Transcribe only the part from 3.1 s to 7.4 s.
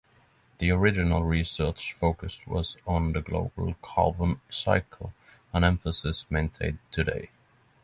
the global carbon cycle, an emphasis maintained today.